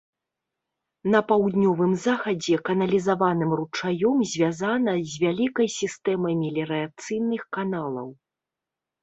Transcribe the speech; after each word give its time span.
На 1.15 1.19
паўднёвым 1.31 1.91
захадзе 2.05 2.55
каналізаваным 2.69 3.51
ручаём 3.59 4.17
звязана 4.33 4.93
з 5.13 5.23
вялікай 5.25 5.67
сістэмай 5.77 6.33
меліярацыйных 6.41 7.41
каналаў. 7.61 8.09